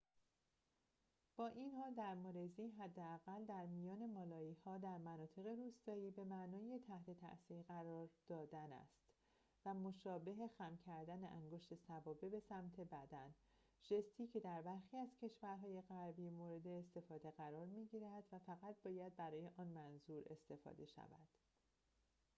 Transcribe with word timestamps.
با 1.35 1.47
این 1.47 1.71
حال 1.71 1.93
در 1.93 2.13
مالزی 2.15 2.67
حداقل 2.69 3.45
در 3.45 3.65
میان 3.65 4.05
مالایی‌ها 4.09 4.77
در 4.77 4.97
مناطق 4.97 5.45
روستایی 5.47 6.11
به 6.11 6.23
معنای 6.23 6.79
تحت 6.87 7.11
تاثیر 7.19 7.61
قرار 7.63 8.09
دادن 8.27 8.71
است 8.73 9.01
مشابه 9.67 10.35
خم 10.57 10.77
کردن 10.77 11.23
انگشت 11.23 11.75
سبابه 11.75 12.29
به 12.29 12.39
سمت 12.39 12.79
بدن 12.79 13.33
ژستی 13.83 14.27
که 14.27 14.39
در 14.39 14.61
برخی 14.61 14.97
از 14.97 15.09
کشورهای 15.21 15.81
غربی 15.81 16.29
مورد 16.29 16.67
استفاده 16.67 17.31
قرار 17.31 17.65
می‌گیرد 17.65 18.23
و 18.31 18.39
فقط 18.39 18.75
باید 18.83 19.15
برای 19.15 19.49
آن 19.57 19.67
منظور 19.67 20.23
استفاده 20.29 20.85
شود 20.85 21.27